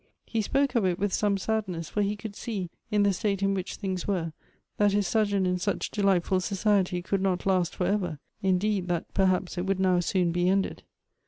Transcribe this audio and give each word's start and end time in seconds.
He 0.25 0.41
spoke 0.41 0.73
of 0.73 0.83
it 0.83 0.97
with 0.97 1.13
some 1.13 1.37
sadness, 1.37 1.87
for 1.87 2.01
he 2.01 2.15
could 2.15 2.35
see, 2.35 2.71
in 2.89 3.03
the 3.03 3.13
state 3.13 3.43
in 3.43 3.53
which 3.53 3.75
things 3.75 4.07
were, 4.07 4.33
that 4.77 4.93
his 4.93 5.07
sojourn 5.07 5.45
in 5.45 5.59
such 5.59 5.91
delightful 5.91 6.39
society 6.39 7.03
could 7.03 7.21
not 7.21 7.45
last 7.45 7.75
for 7.75 7.85
ever; 7.85 8.17
indeed, 8.41 8.87
that 8.87 9.13
perhaps 9.13 9.59
it 9.59 9.67
would 9.67 9.79
now 9.79 9.99
soon 9.99 10.31
be 10.31 10.49
ended. 10.49 10.81